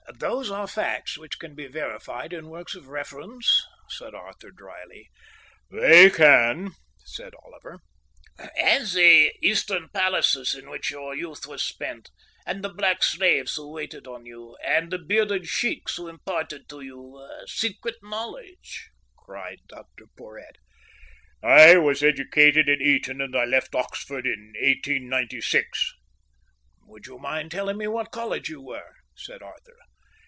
[0.19, 5.09] "Those are facts which can be verified in works of reference," said Arthur dryly.
[5.71, 7.79] "They can," said Oliver.
[8.37, 12.11] "And the Eastern palaces in which your youth was spent,
[12.45, 16.81] and the black slaves who waited on you, and the bearded sheikhs who imparted to
[16.81, 20.57] you secret knowledge?" cried Dr Porhoët.
[21.41, 25.95] "I was educated at Eton, and I left Oxford in 1896."
[26.85, 29.77] "Would you mind telling me at what college you were?" said Arthur.